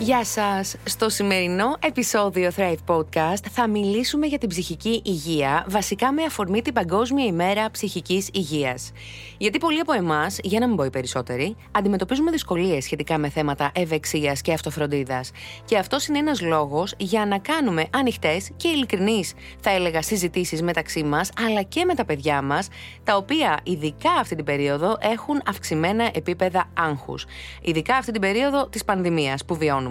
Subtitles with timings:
[0.00, 0.76] Γεια σας!
[0.84, 6.72] Στο σημερινό επεισόδιο Thrive Podcast θα μιλήσουμε για την ψυχική υγεία, βασικά με αφορμή την
[6.72, 8.92] Παγκόσμια ημέρα ψυχικής υγείας.
[9.38, 13.70] Γιατί πολλοί από εμάς, για να μην πω οι περισσότεροι, αντιμετωπίζουμε δυσκολίες σχετικά με θέματα
[13.74, 15.30] ευεξίας και αυτοφροντίδας.
[15.64, 21.02] Και αυτός είναι ένας λόγος για να κάνουμε ανοιχτές και ειλικρινείς, θα έλεγα, συζητήσεις μεταξύ
[21.02, 22.68] μας, αλλά και με τα παιδιά μας,
[23.04, 27.26] τα οποία ειδικά αυτή την περίοδο έχουν αυξημένα επίπεδα άγχους.
[27.62, 29.86] Ειδικά αυτή την περίοδο της πανδημίας που βιώνουμε.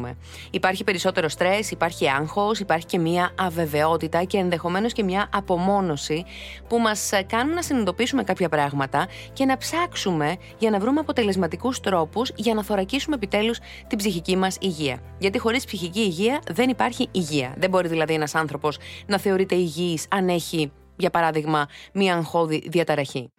[0.52, 6.26] Υπάρχει περισσότερο στρες, υπάρχει άγχος, υπάρχει και μια αβεβαιότητα και ενδεχομένως και μια απομόνωση
[6.68, 12.32] που μας κάνουν να συνειδητοποιήσουμε κάποια πράγματα και να ψάξουμε για να βρούμε αποτελεσματικούς τρόπους
[12.36, 15.00] για να θωρακίσουμε επιτέλους την ψυχική μας υγεία.
[15.18, 17.54] Γιατί χωρίς ψυχική υγεία δεν υπάρχει υγεία.
[17.58, 23.32] Δεν μπορεί δηλαδή ένας άνθρωπος να θεωρείται υγιής αν έχει, για παράδειγμα, μια αγχώδη διαταραχή.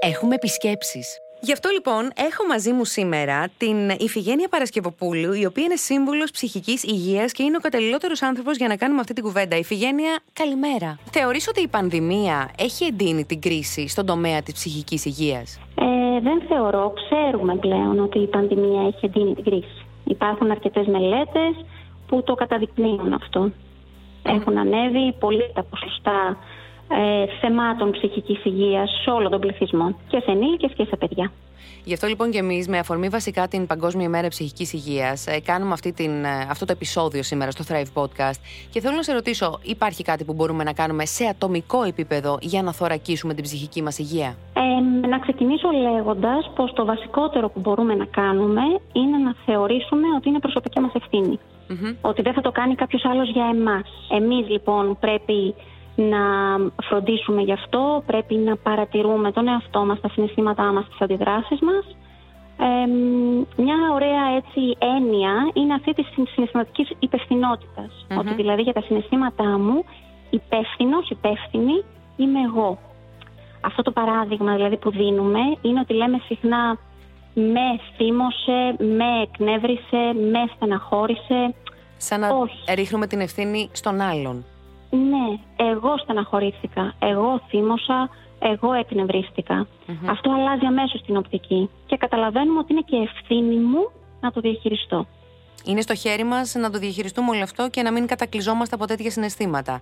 [0.00, 1.18] Έχουμε επισκέψεις.
[1.46, 6.82] Γι' αυτό λοιπόν έχω μαζί μου σήμερα την Ιφηγένεια Παρασκευοπούλου, η οποία είναι σύμβουλος ψυχικής
[6.82, 9.56] υγείας και είναι ο καταλληλότερος άνθρωπος για να κάνουμε αυτή την κουβέντα.
[9.56, 10.98] Ιφηγένεια, καλημέρα.
[11.10, 16.42] Θεωρείς ότι η πανδημία έχει εντείνει την κρίση στον τομέα της ψυχικής υγείας; Ε, δεν
[16.48, 16.92] θεωρώ.
[17.00, 19.84] Ξέρουμε πλέον ότι η πανδημία έχει εντείνει την κρίση.
[20.04, 21.64] Υπάρχουν αρκετές μελέτες
[22.06, 23.50] που το καταδεικνύουν αυτό.
[24.22, 26.36] Έχουν ανέβει πολύ τα ποσοστά
[26.88, 31.32] ε, θεμάτων ψυχικής υγείας σε όλο τον πληθυσμό και σε ενήλικες και σε παιδιά.
[31.88, 35.72] Γι' αυτό λοιπόν και εμείς, με αφορμή βασικά την Παγκόσμια ημέρα ψυχικής υγείας, ε, κάνουμε
[35.72, 38.38] αυτή την, ε, αυτό το επεισόδιο σήμερα στο Thrive Podcast.
[38.70, 42.62] Και θέλω να σε ρωτήσω, υπάρχει κάτι που μπορούμε να κάνουμε σε ατομικό επίπεδο για
[42.62, 47.94] να θωρακίσουμε την ψυχική μας υγεία; Ε, να ξεκινήσω λέγοντας πως το βασικότερο που μπορούμε
[47.94, 48.62] να κάνουμε
[48.92, 51.38] είναι να θεωρήσουμε ότι είναι προσωπική μας ευθυνη
[52.00, 53.88] Ότι δεν θα το κάνει κάποιος άλλος για εμάς.
[54.10, 55.54] Εμείς λοιπόν πρέπει
[55.96, 56.18] να
[56.82, 61.96] φροντίσουμε γι' αυτό, πρέπει να παρατηρούμε τον εαυτό μας, τα συναισθήματά μας, τις αντιδράσεις μας.
[63.56, 66.90] μια ωραία έτσι έννοια είναι αυτή της συναισθηματικής
[68.18, 69.84] Ότι δηλαδή για τα συναισθήματά μου
[70.30, 71.84] υπεύθυνος, υπεύθυνη
[72.16, 72.78] είμαι εγώ.
[73.60, 76.78] Αυτό το παράδειγμα δηλαδή που δίνουμε είναι ότι λέμε συχνά
[77.34, 81.54] με θύμωσε, με εκνεύρισε, με στεναχώρησε.
[81.96, 82.28] Σαν να
[82.74, 84.44] ρίχνουμε την ευθύνη στον άλλον.
[84.90, 88.70] Ναι, εγώ στεναχωρήθηκα, εγώ θύμωσα, εγώ
[90.06, 95.06] Αυτό αλλάζει αμέσως την οπτική και καταλαβαίνουμε ότι είναι και ευθύνη μου να το διαχειριστώ.
[95.64, 99.10] Είναι στο χέρι μας να το διαχειριστούμε όλο αυτό και να μην κατακλυζόμαστε από τέτοια
[99.10, 99.80] συναισθήματα.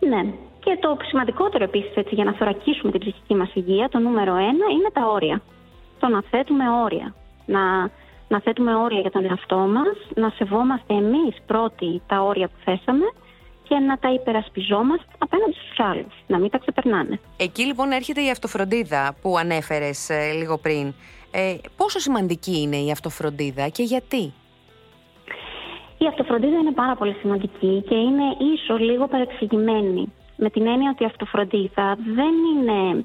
[0.00, 0.32] Ναι.
[0.60, 4.66] Και το σημαντικότερο επίσης έτσι, για να θωρακίσουμε την ψυχική μας υγεία, το νούμερο ένα,
[4.72, 5.42] είναι τα όρια.
[6.00, 7.14] Το να θέτουμε όρια.
[7.46, 7.90] Να,
[8.28, 13.04] να θέτουμε όρια για τον εαυτό μας, να σεβόμαστε εμείς πρώτοι τα όρια που θέσαμε
[13.68, 17.20] και να τα υπερασπιζόμαστε απέναντι στους άλλους, να μην τα ξεπερνάνε.
[17.36, 20.94] Εκεί λοιπόν έρχεται η αυτοφροντίδα που ανέφερες ε, λίγο πριν.
[21.30, 24.32] Ε, πόσο σημαντική είναι η αυτοφροντίδα και γιατί;
[25.98, 28.24] Η αυτοφροντίδα είναι πάρα πολύ σημαντική και είναι
[28.54, 30.12] ίσως λίγο παρεξηγημένη.
[30.36, 33.04] Με την έννοια ότι η αυτοφροντίδα δεν είναι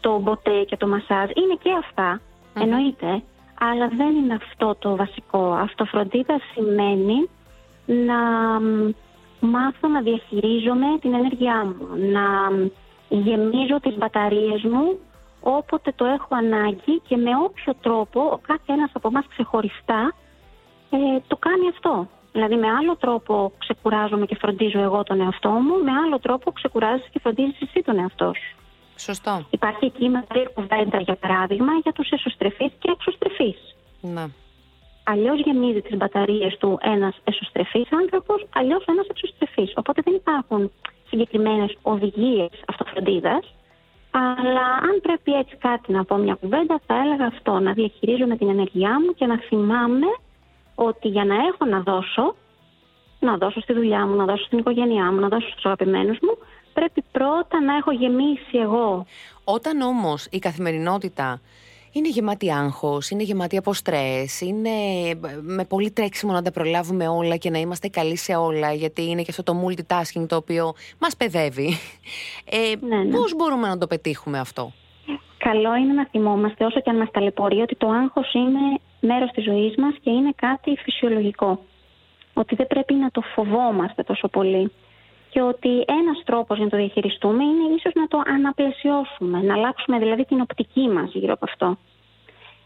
[0.00, 2.20] το μποτέ και το μασάζ, είναι και αυτα
[2.54, 3.22] εννοείται,
[3.60, 5.52] αλλά δεν είναι αυτό το βασικό.
[5.52, 7.28] Αυτοφροντίδα σημαίνει
[7.86, 8.18] να
[9.40, 12.24] μάθω να διαχειρίζομαι την ενέργειά μου, να
[13.08, 14.98] γεμίζω τις μπαταρίες μου
[15.40, 20.14] όποτε το έχω ανάγκη και με όποιο τρόπο ο κάθε ένας από εμάς ξεχωριστά
[20.90, 20.96] ε,
[21.26, 22.08] το κάνει αυτό.
[22.32, 27.08] Δηλαδή με άλλο τρόπο ξεκουράζομαι και φροντίζω εγώ τον εαυτό μου, με άλλο τρόπο ξεκουράζεσαι
[27.12, 28.56] και φροντίζεις εσύ τον εαυτό σου.
[28.96, 29.46] Σωστό.
[29.50, 33.76] Υπάρχει εκεί μεγάλη κουβέντα για παράδειγμα για τους εσωστρεφείς και εξωστρεφείς.
[34.00, 34.24] Ναι.
[35.04, 39.72] Αλλιώς γεμίζει τις μπαταρίες του ένας εσωστρεφής άνθρωπος, αλλιώς ένας εξωστρεφής.
[39.76, 40.70] Οπότε δεν υπάρχουν
[41.08, 43.54] συγκεκριμένες οδηγίες αυτοφροντίδας.
[44.10, 47.58] Αλλά αν πρέπει έτσι κάτι να πω μια κουβέντα, θα έλεγα αυτό.
[47.58, 50.06] Να διαχειρίζομαι την ενεργειά μου και να θυμάμαι
[50.74, 52.34] ότι για να έχω να δώσω,
[53.20, 56.38] να δώσω στη δουλειά μου, να δώσω στην οικογένειά μου, να δώσω στους αγαπημένους μου,
[56.72, 59.06] πρέπει πρώτα να έχω γεμίσει εγώ.
[59.44, 61.40] Όταν όμως η καθημερινότητα
[61.92, 64.70] είναι γεμάτη άγχος, είναι γεμάτη από στρες, είναι
[65.40, 69.22] με πολύ τρέξιμο να τα προλάβουμε όλα και να είμαστε καλοί σε όλα, γιατί είναι
[69.22, 71.78] και αυτό το multitasking το οποίο μας παιδεύει.
[72.50, 73.16] Ε, ναι, ναι.
[73.16, 74.72] Πώς μπορούμε να το πετύχουμε αυτό;
[75.38, 79.44] Καλό είναι να θυμόμαστε όσο και αν μας ταλαιπωρεί ότι το άγχος είναι μέρος της
[79.44, 81.60] ζωής μας και είναι κάτι φυσιολογικό.
[82.34, 84.72] Ότι δεν πρέπει να το φοβόμαστε τόσο πολύ.
[85.30, 89.98] Και ότι ένας τρόπος για να το διαχειριστούμε είναι ίσως να το αναπλαισιώσουμε, να αλλάξουμε
[89.98, 91.76] δηλαδή την οπτική μας γύρω από αυτό.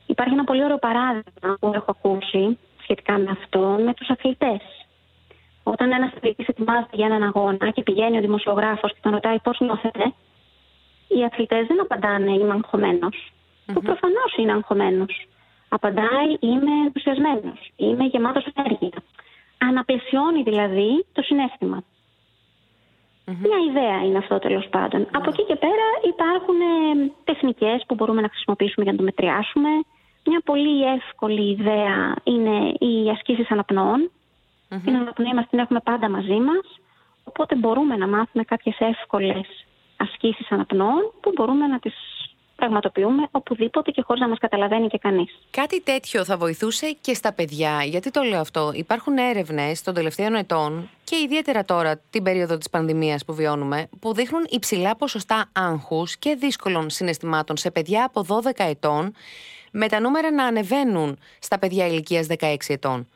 [0.06, 4.60] Υπάρχει ένα πολύ ωραίο παράδειγμα που έχω ακούσει σχετικά με αυτό, με τους αθλητές.
[5.62, 9.60] Όταν ένας αθλητής ετοιμάζεται για έναν αγώνα και πηγαίνει ο δημοσιογράφος και τον ρωτάει πώς
[9.60, 10.12] νιώθετε,
[11.08, 13.72] οι αθλητές δεν απαντάνε είμαι αγχωμένος, mm-hmm.
[13.74, 15.26] που προφανώς είναι αγχωμένος.
[15.68, 19.02] Απαντάει είμαι ενθουσιασμένος, είμαι γεμάτος ενέργεια.
[19.58, 21.82] Αναπλαισιώνει δηλαδή το συνέστημα.
[23.26, 24.68] Μια ιδέα είναι αυτό τέλος
[25.12, 29.68] Από εκεί και πέρα υπάρχουν ε, τεχνικές που μπορούμε να χρησιμοποιήσουμε για να το μετριάσουμε.
[30.26, 34.10] Μια πολύ εύκολη ιδέα είναι οι ασκήσεις αναπνοών.
[34.10, 34.80] Mm-hmm.
[34.84, 36.80] Την αναπνοή μας την έχουμε πάντα μαζί μας.
[37.24, 39.66] Οπότε μπορούμε να μάθουμε κάποιες εύκολες
[39.96, 41.94] ασκήσεις αναπνοών που μπορούμε να τις
[42.56, 45.38] πραγματοποιούμε οπουδήποτε και χωρίς να μας καταλαβαίνει και κανείς.
[45.50, 47.82] Κάτι τέτοιο θα βοηθούσε και στα παιδιά.
[47.84, 52.70] Γιατί το λέω αυτό; Υπάρχουν έρευνες των τελευταίων ετών και ιδιαίτερα τώρα την περίοδο της
[52.70, 58.50] πανδημίας που βιώνουμε που δείχνουν υψηλά ποσοστά άγχους και δύσκολων συναισθημάτων σε παιδιά από 12
[58.56, 59.14] ετών
[59.70, 63.08] με τα νούμερα να ανεβαίνουν στα παιδιά ηλικίας 16 ετών.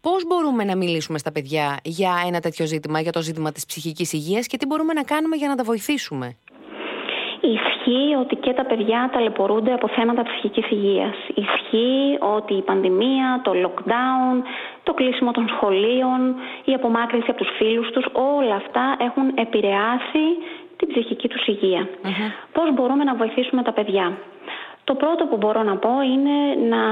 [0.00, 4.12] Πώς μπορούμε να μιλήσουμε στα παιδιά για ένα τέτοιο ζήτημα, για το ζήτημα της ψυχικής
[4.12, 6.36] υγείας και τι μπορούμε να κάνουμε για να τα βοηθήσουμε;
[7.42, 11.16] Ισχύει ότι και τα παιδιά ταλαιπωρούνται από θέματα ψυχικής υγείας.
[11.34, 14.42] Ισχύει ότι η πανδημία, το lockdown,
[14.82, 16.34] το κλείσιμο των σχολείων,
[16.64, 20.24] η απομάκρυνση από τους φίλους τους, όλα αυτά έχουν επηρεάσει
[20.76, 21.88] την ψυχική τους υγεία.
[21.88, 22.30] Mm-hmm.
[22.52, 24.12] Πώς μπορούμε να βοηθήσουμε τα παιδιά;
[24.84, 26.82] Το πρώτο που μπορώ να πω είναι να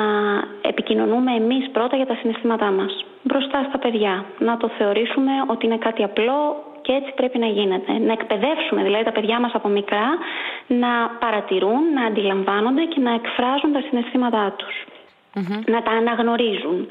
[0.62, 3.04] επικοινωνούμε εμείς πρώτα για τα συναισθήματά μας.
[3.22, 4.24] Μπροστά στα παιδιά.
[4.38, 7.92] Να το θεωρήσουμε ότι είναι κάτι απλό και έτσι πρέπει να γίνεται.
[7.98, 10.08] Να εκπαιδεύσουμε δηλαδή τα παιδιά μας από μικρά
[10.66, 14.74] να παρατηρούν, να αντιλαμβάνονται και να εκφράζουν τα συναισθήματά τους.
[15.66, 16.88] Να τα αναγνωρίζουν.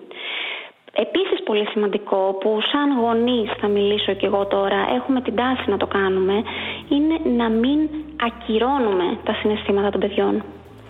[0.93, 5.77] Επίσης πολύ σημαντικό που σαν γονείς θα μιλήσω και εγώ τώρα έχουμε την τάση να
[5.77, 6.43] το κάνουμε
[6.89, 7.89] είναι να μην
[8.27, 10.43] ακυρώνουμε τα συναισθήματα των παιδιών.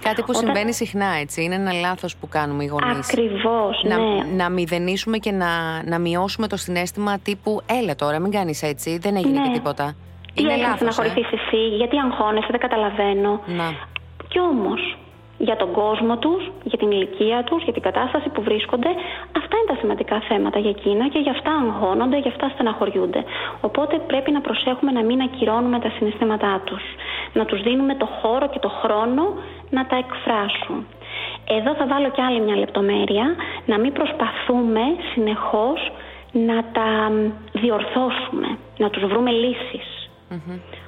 [0.04, 1.44] Κάτι που συμβαίνει συχνά, έτσι.
[1.44, 3.10] Είναι ένα λάθος που κάνουμε οι γονείς.
[3.10, 3.84] Ακριβώς.
[3.84, 4.24] Να, ναι.
[4.36, 9.16] να μηδενίσουμε και να, να μειώσουμε το συνέστημα τύπου Έλα τώρα, μην κάνεις έτσι, δεν
[9.16, 9.48] έγινε ναι.
[9.48, 9.96] και τίποτα.
[10.34, 10.98] Τι είναι λάθος.
[10.98, 13.42] να χωρίσει ε; εσύ, γιατί αγχώνεσαι, δεν καταλαβαίνω.
[13.46, 13.68] Να.
[14.28, 14.98] Κι όμως,
[15.38, 18.90] για τον κόσμο τους, για την ηλικία τους, για την κατάσταση που βρίσκονται.
[19.40, 23.24] Αυτά είναι τα σημαντικά θέματα για εκείνα και γι' αυτά αγχώνονται, γι' αυτά στεναχωριούνται.
[23.62, 26.84] Οπότε πρέπει να προσέχουμε να μην ακυρώνουμε τα συναισθήματά τους.
[27.34, 29.24] Να τους δίνουμε το χώρο και το χρόνο
[29.69, 30.88] να τα εκφράσουν.
[31.57, 33.36] Εδώ θα βάλω κι άλλη μια λεπτομέρεια,
[33.66, 34.81] να μην προσπαθούμε
[35.13, 35.92] συνεχώς
[36.31, 37.12] να τα
[37.51, 39.31] διορθώσουμε, να τους βρούμε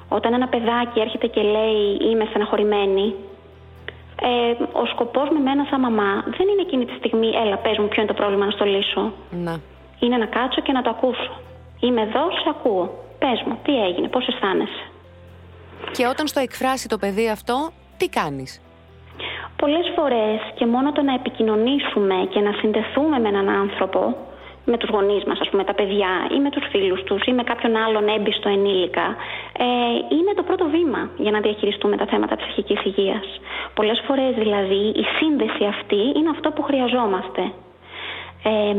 [0.08, 3.14] Όταν ένα παιδάκι έρχεται και λέει είμαι στεναχωρημένη,
[4.22, 7.88] ε, ο σκοπός με μένα σαν μαμά δεν είναι εκείνη τη στιγμή έλα πες μου
[7.88, 9.12] ποιο είναι το πρόβλημα να στο λύσω.
[9.30, 9.60] Να.
[9.98, 11.32] Είναι να κάτσω και να το ακούσω.
[11.80, 12.84] Είμαι εδώ, σε ακούω.
[13.18, 14.84] Πες μου, τι έγινε, πώς αισθάνεσαι.
[15.92, 18.60] Και όταν στο εκφράσει το παιδί αυτό, τι κάνεις;
[19.62, 24.16] Πολλές φορές και μόνο το να επικοινωνήσουμε και να συνδεθούμε με έναν άνθρωπο
[24.64, 27.42] με τους γονείς μας, ας πούμε, τα παιδιά ή με τους φίλους τους ή με
[27.42, 29.06] κάποιον άλλον έμπιστο ενήλικα
[29.58, 29.66] ε,
[30.16, 33.26] είναι το πρώτο βήμα για να διαχειριστούμε τα θέματα ψυχικής υγείας.
[33.74, 37.42] Πολλές φορές δηλαδή η σύνδεση αυτή είναι αυτό που χρειαζόμαστε.
[38.44, 38.74] Ε,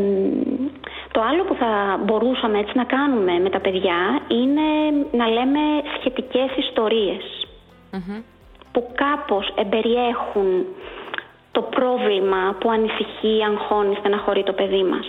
[1.11, 4.67] το άλλο που θα μπορούσαμε έτσι να κάνουμε με τα παιδιά είναι
[5.11, 5.59] να λέμε
[5.99, 6.49] σχετικές
[8.73, 10.65] που κάπως εμπεριέχουν
[11.51, 15.07] το πρόβλημα που ανησυχεί, αγχώνει, στεναχωρεί το παιδί μας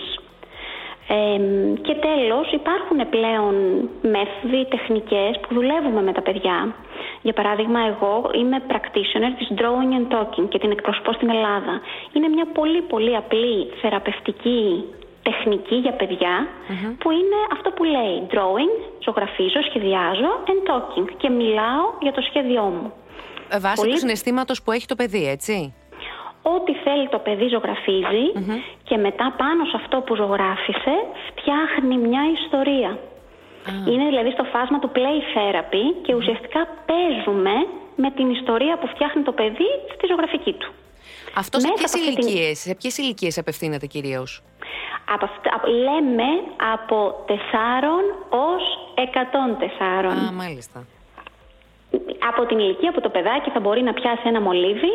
[1.81, 3.55] και τέλος υπάρχουν πλέον
[4.01, 6.75] μέθοδοι, τεχνικές που δουλεύουμε με τα παιδιά.
[7.21, 11.81] Για παράδειγμα εγώ είμαι practitioner της Drawing and Talking και την εκπροσωπώ στην Ελλάδα.
[12.13, 14.83] Είναι μια πολύ πολύ απλή θεραπευτική
[15.23, 16.47] τεχνική για παιδια
[16.99, 18.73] που είναι αυτό που λέει drawing,
[19.05, 22.93] ζωγραφίζω, σχεδιάζω and talking και μιλάω για το σχέδιό μου.
[23.49, 23.91] Ε, βάσει πολύ...
[23.91, 25.73] του συναισθήματος που έχει το παιδί, έτσι;
[26.41, 27.47] Ό,τι θέλει το παιδί
[28.83, 30.95] και μετά πάνω σε αυτό που ζωγράφισε
[31.29, 32.99] φτιάχνει μια ιστορία.
[33.91, 37.55] Είναι δηλαδή στο φάσμα του play therapy και ουσιαστικά παίζουμε
[37.95, 40.73] με την ιστορία που φτιάχνει το παιδί στη ζωγραφική του.
[41.35, 44.43] Αυτό σε ποιες, ηλικίες, σε ποιες ηλικίες απευθύνεται κυρίως;
[45.13, 45.29] Από,
[45.67, 46.29] λέμε
[46.73, 47.33] από 4
[48.29, 48.63] ως
[48.95, 50.27] 104.
[50.27, 50.85] Α, μάλιστα.
[52.29, 54.93] Από την ηλικία που το παιδάκι θα μπορεί να πιάσει ένα μολύβι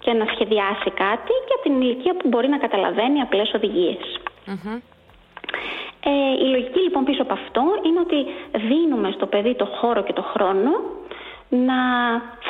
[0.00, 3.52] και να σχεδιάσει κάτι και από την ηλικία που μπορεί να καταλαβαίνει απλές
[6.04, 8.18] Ε, η λογική λοιπόν πίσω από αυτό είναι ότι
[8.68, 10.70] δίνουμε στο παιδί το χώρο και το χρόνο
[11.48, 11.78] να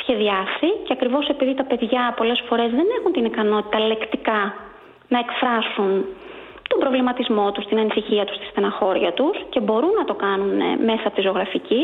[0.00, 4.54] σχεδιάσει και ακριβώς επειδή τα παιδιά πολλές φορές δεν έχουν την ικανότητα λεκτικά
[5.08, 6.04] να εκφράσουν
[6.68, 11.02] τον προβληματισμό τους, την ανησυχία τους, τη στεναχώρια τους και μπορούν να το κάνουν μέσα
[11.04, 11.82] από τη ζωγραφική,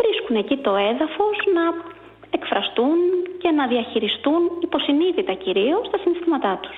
[0.00, 1.64] βρίσκουν εκεί το έδαφος να
[2.30, 2.96] εκφραστούν
[3.42, 6.76] και να διαχειριστούν υποσυνείδητα κυρίως τα συναισθήματά τους.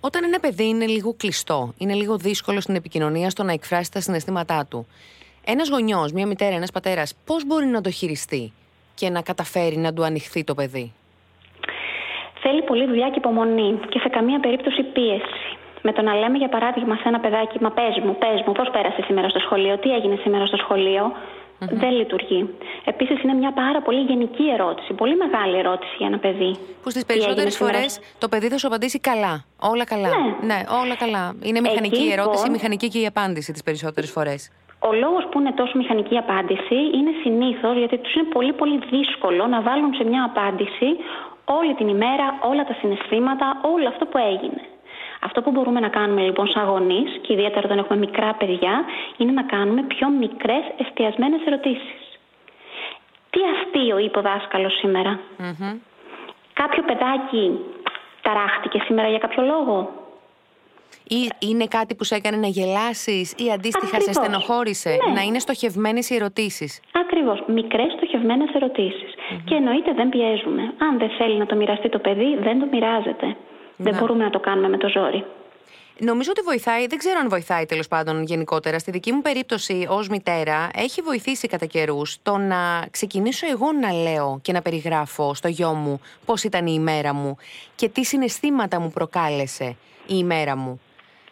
[0.00, 4.00] Όταν ένα παιδί είναι λίγο κλειστό, είναι λίγο δύσκολο στην επικοινωνία στο να εκφράσει τα
[4.00, 4.86] συναισθήματά του,
[5.44, 8.52] ένας γονιός, μια μητέρα, ένας πατέρας, πώς μπορεί να το χειριστεί
[8.94, 10.92] και να καταφέρει να του ανοιχθεί το παιδί;
[12.44, 15.42] Θέλει πολύ δουλειά και υπομονή και σε καμία περίπτωση πίεση.
[15.82, 18.68] Με το να λέμε για παράδειγμα σε ένα παιδάκι, μα πες μου, πες μου, πώς
[18.70, 21.12] πέρασε σήμερα στο σχολείο, τι έγινε σήμερα στο σχολείο,
[21.70, 22.48] δεν λειτουργεί.
[22.84, 26.56] Επίσης, είναι μια πάρα πολύ γενική ερώτηση, πολύ μεγάλη ερώτηση για ένα παιδί.
[26.82, 29.44] Που στις περισσότερες φορές το παιδί θα σου απαντήσει καλά.
[29.60, 30.08] Όλα καλά.
[30.08, 31.34] Ναι, ναι όλα καλά.
[31.42, 34.50] Είναι μηχανική η ερώτηση, λοιπόν, μηχανική και η απάντηση τις περισσότερες φορές.
[34.78, 39.46] Ο λόγος που είναι τόσο μηχανική απάντηση είναι συνήθως γιατί τους είναι πολύ πολύ δύσκολο
[39.46, 40.88] να βάλουν σε μια απάντηση
[41.44, 44.62] όλη την ημέρα, όλα τα συναισθήματα, όλο αυτό που έγινε.
[45.24, 48.84] Αυτό που μπορούμε να κάνουμε λοιπόν σαν γονείς, και ιδιαίτερα όταν έχουμε μικρά παιδιά,
[49.16, 52.00] είναι να κάνουμε πιο μικρές εστιασμένες ερωτήσεις.
[53.30, 54.70] Τι αστείο είπε ο δάσκαλο
[56.52, 57.58] Κάποιο παιδάκι
[58.22, 59.90] ταράχτηκε σήμερα για κάποιο λόγο;
[61.08, 64.04] Ή είναι κάτι που σε έκανε να γελάσεις ή αντίστοιχα Ακριβώς.
[64.04, 64.90] σε στενοχώρησε.
[65.06, 65.12] Ναι.
[65.14, 67.42] Να είναι στοχευμένες οι ερωτήσεις; Ακριβώς.
[67.46, 68.48] Μικρές στοχευμένες
[69.44, 70.62] Και εννοείται δεν πιέζουμε.
[70.62, 73.36] Αν δεν θέλει να το μοιραστεί το παιδί, δεν το μοιράζεται.
[73.76, 73.98] Δεν Ναι.
[74.00, 75.24] μπορούμε να το κάνουμε με το ζόρι.
[75.98, 78.78] Νομίζω ότι βοηθάει, δεν ξέρω αν βοηθάει τέλος πάντων γενικότερα.
[78.78, 83.92] Στη δική μου περίπτωση ως μητέρα, έχει βοηθήσει κατά καιρούς το να ξεκινήσω εγώ να
[83.92, 87.36] λέω και να περιγράφω στο γιο μου πώς ήταν η ημέρα μου
[87.74, 89.64] και τι συναισθήματα μου προκάλεσε
[90.06, 90.80] η ημέρα μου.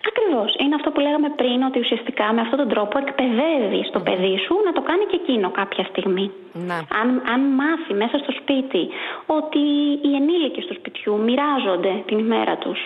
[0.09, 0.55] Ακριβώς.
[0.63, 4.55] Είναι αυτό που λέγαμε πριν, ότι ουσιαστικά με αυτόν τον τρόπο εκπαιδεύει το παιδί σου
[4.67, 6.31] να το κάνει και εκείνο κάποια στιγμή.
[6.53, 6.79] Ναι.
[7.01, 8.83] Αν, αν μάθει μέσα στο σπίτι
[9.27, 9.63] ότι
[10.07, 12.81] οι ενήλικες του σπιτιού μοιράζονται την ημέρα τους,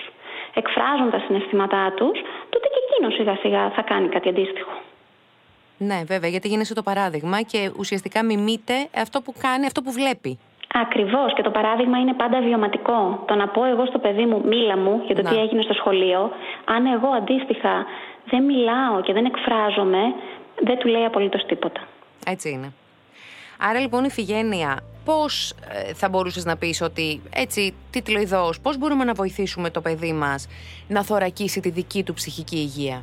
[0.55, 2.17] εκφράζουν τα συναισθήματά τους,
[2.53, 4.73] τότε και εκείνος σιγά σιγά θα κάνει κάτι αντίστοιχο.
[5.79, 10.39] Ναι, βέβαια, γιατί γίνεσαι το παράδειγμα και ουσιαστικά μιμείται αυτό που κάνει, αυτό που βλέπει.
[10.83, 13.23] Ακριβώς και το παράδειγμα είναι πάντα βιωματικό.
[13.27, 15.31] Το να πω εγώ στο παιδί μου μίλα μου για το Να.
[15.31, 16.31] τι έγινε στο σχολείο,
[16.65, 17.87] αν εγώ αντίστοιχα
[18.31, 20.03] δεν μιλάω και δεν εκφράζομαι,
[20.61, 21.81] δεν του λέει απολύτως τίποτα.
[22.27, 22.73] Έτσι είναι.
[23.59, 29.13] Άρα λοιπόν, Ιφηγένεια, πώς ε, θα μπορούσες να πεις ότι έτσι τίτλο πώς μπορούμε να
[29.13, 30.49] βοηθήσουμε το παιδί μας
[30.89, 33.03] να θωρακίσει τη δική του ψυχική υγεία;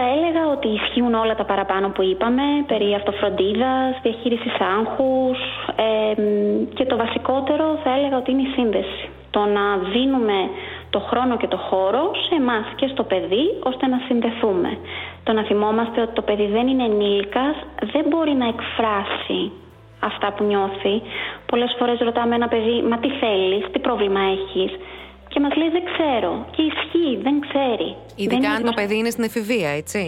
[0.00, 5.38] Θα έλεγα ότι ισχύουν όλα τα παραπάνω που είπαμε περί αυτοφροντίδας, διαχείρισης άγχους
[5.76, 6.14] ε,
[6.76, 9.08] και το βασικότερο θα έλεγα ότι είναι η σύνδεση.
[9.30, 10.38] Το να δίνουμε
[10.90, 14.78] το χρόνο και το χώρο σε εμάς και στο παιδί ώστε να συνδεθούμε.
[15.24, 17.54] Το να θυμόμαστε ότι το παιδί δεν είναι ενήλικας,
[17.92, 19.40] δεν μπορεί να εκφράσει
[20.00, 21.02] αυτά που νιώθει.
[21.46, 24.70] Πολλές φορές ρωτάμε ένα παιδί, μα τι θέλεις, τι πρόβλημα έχεις;
[25.38, 26.30] Και μας λέει δεν ξέρω.
[26.54, 27.88] Και ισχύει, δεν ξέρει.
[27.96, 30.02] Δεν Ειδικά αν είναι το παιδί είναι στην εφηβεία, έτσι.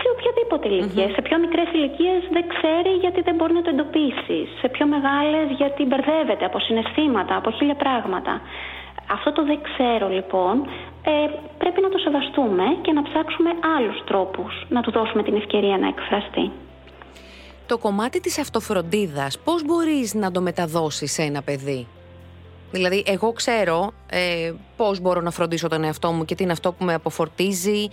[0.00, 1.08] σε οποιαδήποτε ηλικία.
[1.16, 4.38] Σε πιο μικρές ηλικίες δεν ξέρει γιατί δεν μπορεί να το εντοπίσει.
[4.60, 8.32] Σε πιο μεγάλες γιατί μπερδεύεται από συναισθήματα, από χίλια πράγματα.
[9.16, 10.54] Αυτό το δεν ξέρω λοιπόν
[11.12, 11.14] ε,
[11.62, 15.88] πρέπει να το σεβαστούμε και να ψάξουμε άλλους τρόπους να του δώσουμε την ευκαιρία να
[15.94, 16.46] εκφραστεί.
[17.66, 21.80] Το κομμάτι της αυτοφροντίδας, πώς μπορείς να το μεταδώσεις σε ένα παιδί;
[22.72, 26.72] Δηλαδή, εγώ ξέρω ε, πώς μπορώ να φροντίσω τον εαυτό μου και τι είναι αυτό
[26.72, 27.88] που με αποφορτίζει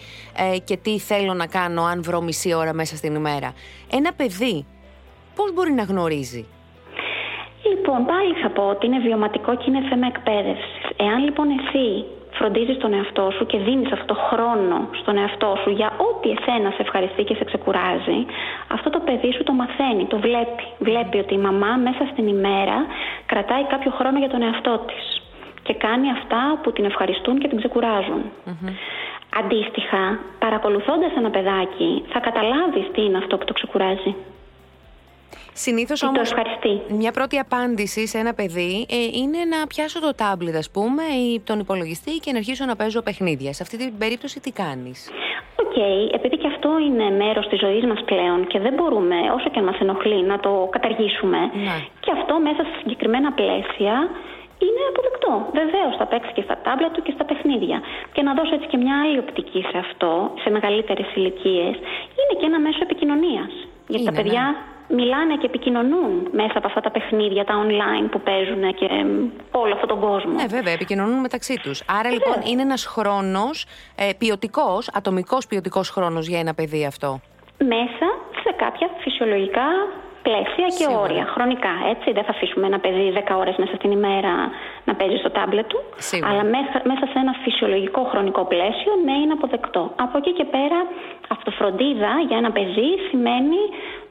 [0.53, 3.53] ε, και τι θέλω να κάνω αν βρω μισή ώρα μέσα στην ημέρα.
[3.91, 4.65] Ένα παιδί
[5.35, 6.45] πώς μπορεί να γνωρίζει;
[7.69, 10.75] Λοιπόν, πάλι θα πω ότι είναι βιωματικό και είναι θέμα εκπαίδευσης.
[10.97, 15.69] Εάν λοιπόν εσύ φροντίζεις τον εαυτό σου και δίνεις αυτό το χρόνο στον εαυτό σου
[15.69, 18.19] για ό,τι εσένα σε ευχαριστεί και σε ξεκουράζει,
[18.67, 20.63] αυτό το παιδί σου το μαθαίνει, το βλέπει.
[20.79, 22.77] Βλέπει ότι η μαμά μέσα στην ημέρα
[23.25, 25.21] κρατάει κάποιο χρόνο για τον εαυτό της
[25.63, 28.21] και κάνει αυτά που την ευχαριστούν και την ξεκουράζουν.
[29.39, 34.15] Αντίστοιχα, παρακολουθώντας ένα παιδάκι, θα καταλάβεις τι είναι αυτό που το ξεκουράζει.
[35.53, 36.31] Συνήθως Τι το όμως.
[36.31, 36.93] ευχαριστεί.
[36.93, 41.39] Μια πρώτη απάντηση σε ένα παιδί ε, είναι να πιάσω το τάμπλετ, ας πούμε, ή
[41.39, 43.53] τον υπολογιστή και να αρχίσω να παίζω παιχνίδια.
[43.53, 45.09] Σε αυτή την περίπτωση, τι κάνεις;
[45.63, 45.75] Οκ,
[46.17, 49.65] επειδή και αυτό είναι μέρος της ζωής μας πλέον και δεν μπορούμε, όσο και αν
[49.65, 51.77] μας ενοχλεί, να το καταργήσουμε, Ναι.
[52.03, 53.95] και αυτό μέσα σε συγκεκριμένα πλαίσια
[54.65, 55.33] είναι αποδεκτό.
[55.61, 57.77] Βεβαίως θα παίξει και στα τάμπλετ του και στα παιχνίδια.
[58.13, 60.11] Και να δώσω έτσι και μια άλλη οπτική σε αυτό,
[60.43, 61.73] σε μεγαλύτερες ηλικίες,
[62.19, 63.51] είναι και ένα μέσο επικοινωνίας.
[63.87, 64.57] Γιατί Είναι, τα παιδιά ναι.
[64.89, 69.73] Μιλάνε και επικοινωνούν μέσα από αυτά τα παιχνίδια, τα online που παίζουν και εμ, όλο
[69.73, 70.31] αυτόν τον κόσμο.
[70.31, 71.83] Ναι, βέβαια, επικοινωνούν μεταξύ τους.
[71.99, 73.65] Άρα λοιπόν είναι ένας χρόνος
[73.95, 77.19] ε, ποιοτικός, ατομικός ποιοτικός χρόνος για ένα παιδί αυτό;
[77.57, 78.07] μέσα
[78.43, 79.67] σε κάποια φυσιολογικά
[80.21, 80.99] πλαίσια και Σίγουρα.
[80.99, 81.73] όρια, χρονικά.
[81.93, 84.33] Έτσι, δεν θα αφήσουμε ένα παιδί 10 ώρες μέσα στην ημέρα
[84.87, 85.79] να παίζει στο τάμπλετ του.
[86.29, 89.83] Αλλά μέσα, μέσα σε ένα φυσιολογικό χρονικό πλαίσιο, ναι, είναι αποδεκτό.
[90.05, 90.79] Από εκεί και πέρα,
[91.35, 93.61] αυτοφροντίδα για ένα παιδί σημαίνει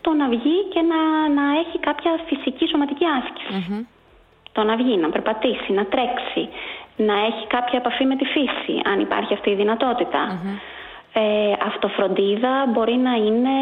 [0.08, 1.00] το να βγει και να,
[1.38, 3.04] να έχει κάποια φυσική σωματική
[4.52, 6.42] Το να βγει, να περπατήσει, να τρέξει,
[6.96, 10.22] να έχει κάποια επαφή με τη φύση, αν υπάρχει αυτή η δυνατοτητα
[11.12, 13.56] Ε, αυτοφροντίδα μπορεί να είναι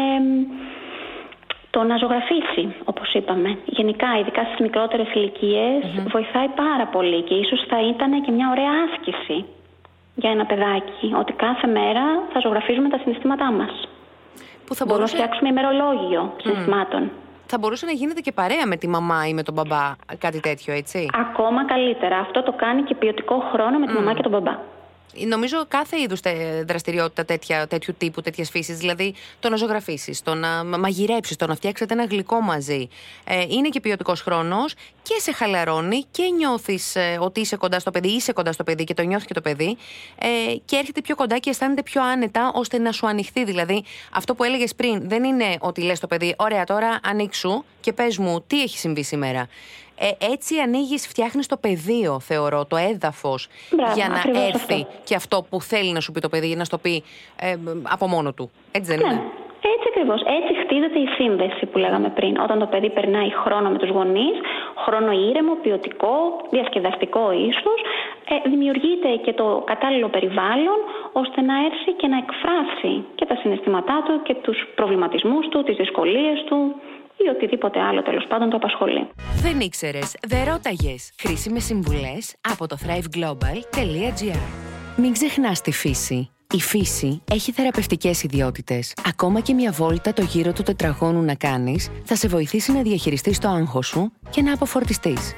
[1.69, 3.57] το να ζωγραφίσει, όπως είπαμε.
[3.65, 5.07] Γενικά, ειδικά στις μικρότερες
[6.15, 9.45] βοηθάει πάρα πολύ και ίσως θα ήταν και μια ωραία άσκηση
[10.15, 13.73] για ένα παιδάκι, ότι κάθε μέρα θα ζωγραφίζουμε τα συναισθήματά μας.
[14.67, 15.15] Που θα μπορούσε...
[15.15, 17.11] Μπορούμε να φτιάξουμε ημερολόγιο συναισθημάτων.
[17.45, 20.73] Θα μπορούσε να γίνεται και παρέα με τη μαμά ή με τον μπαμπά, κάτι τέτοιο,
[20.73, 22.17] έτσι; Ακόμα καλύτερα.
[22.17, 24.55] Αυτό το κάνει και ποιοτικό χρόνο με τη μαμά και τον μπαμπά.
[25.13, 26.19] Νομίζω κάθε είδους
[26.65, 31.55] δραστηριότητα τέτοια, τέτοιου τύπου, τέτοια φύση, δηλαδή το να ζωγραφίσεις, το να μαγειρέψεις, το να
[31.55, 32.87] φτιάξετε ένα γλυκό μαζί,
[33.23, 34.73] ε, είναι και ποιοτικός χρόνος
[35.03, 38.83] και σε χαλαρώνει και νιώθεις ε, ότι είσαι κοντά στο παιδί, είσαι κοντά στο παιδί
[38.83, 39.77] και το νιώθεις και το παιδί
[40.17, 43.43] ε, και έρχεται πιο κοντά και αισθάνεται πιο άνετα ώστε να σου ανοιχθεί.
[43.43, 47.93] Δηλαδή, αυτό που έλεγες πριν δεν είναι ότι λες το παιδί, Ωραία, τώρα ανοίξου και
[47.93, 49.47] πες μου τι έχει συμβεί σήμερα.
[49.99, 53.47] Ε, έτσι ανοίγεις, φτιάχνεις το πεδίο, θεωρώ, το έδαφος
[53.95, 57.03] για να έρθει και αυτό που θέλει να σου πει το παιδί, να στο πει
[57.39, 58.51] ε, από μόνο του.
[58.71, 59.13] Έτσι δεν ναι.
[59.13, 59.21] είναι;
[59.73, 60.21] Έτσι ακριβώς.
[60.39, 62.37] Έτσι χτίζεται η σύνδεση που λέγαμε πριν.
[62.45, 64.37] Όταν το παιδί περνάει χρόνο με τους γονείς,
[64.85, 66.15] χρόνο ήρεμο, ποιοτικό,
[66.49, 67.79] διασκεδαστικό ίσως,
[68.29, 70.79] ε, δημιουργείται και το κατάλληλο περιβάλλον
[71.11, 75.75] ώστε να έρθει και να εκφράσει και τα συναισθήματά του και τους προβληματισμούς του, τις
[75.75, 76.57] δυσκολίες του
[77.17, 79.07] ή οτιδήποτε άλλο τέλος πάντων το απασχολεί.
[79.41, 81.11] Δεν ήξερες, δεν ρώταγες.
[81.19, 84.39] Χρήσιμες συμβουλές από το thriveglobal.gr.
[84.97, 86.29] Μην ξεχνάς τη φύση.
[86.53, 88.93] Η φύση έχει θεραπευτικές ιδιότητες.
[89.07, 93.39] Ακόμα και μια βόλτα το γύρο του τετραγώνου να κάνεις θα σε βοηθήσει να διαχειριστείς
[93.39, 95.33] το άγχος σου και να αποφορτιστείς.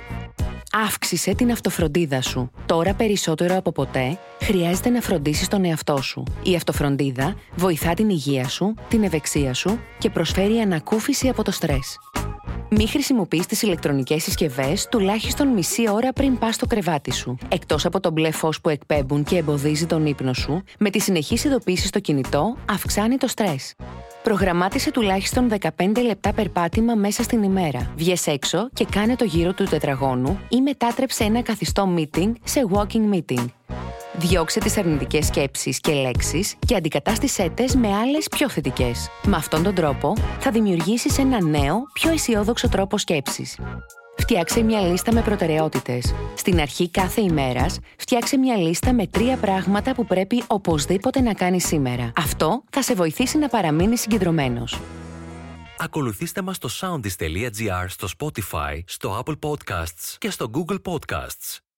[0.71, 2.51] Αύξησε την αυτοφροντίδα σου.
[2.65, 6.23] Τώρα περισσότερο από ποτέ χρειάζεται να φροντίσεις τον εαυτό σου.
[6.43, 11.97] Η αυτοφροντίδα βοηθά την υγεία σου, την ευεξία σου και προσφέρει ανακούφιση από το στρες.
[12.71, 17.37] Μη χρησιμοποιείς τις ηλεκτρονικές συσκευές τουλάχιστον μισή ώρα πριν πας στο κρεβάτι σου.
[17.49, 21.43] Εκτός από το μπλε φως που εκπέμπουν και εμποδίζει τον ύπνο σου, με τη συνεχής
[21.43, 23.75] ειδοποίηση στο κινητό αυξάνει το στρες.
[24.23, 27.93] Προγραμμάτισε τουλάχιστον 15 λεπτά περπάτημα μέσα στην ημέρα.
[27.95, 33.15] Βγες έξω και κάνε το γύρο του τετραγώνου ή μετάτρεψε ένα καθιστό meeting σε walking
[33.15, 33.45] meeting.
[34.19, 39.09] Διώξε τις αρνητικές σκέψεις και λέξεις και αντικατάστησέ τες με άλλες πιο θετικές.
[39.23, 43.59] Με αυτόν τον τρόπο θα δημιουργήσεις ένα νέο, πιο αισιόδοξο τρόπο σκέψης.
[44.17, 46.13] Φτιάξε μια λίστα με προτεραιότητες.
[46.35, 51.67] Στην αρχή κάθε ημέρας, φτιάξε μια λίστα με τρία πράγματα που πρέπει οπωσδήποτε να κάνεις
[51.67, 52.11] σήμερα.
[52.15, 54.79] Αυτό θα σε βοηθήσει να παραμείνεις συγκεντρωμένος.
[55.77, 61.68] Ακολουθήστε μας στο soundis.gr, στο Spotify, στο Apple Podcasts και στο Google Podcasts.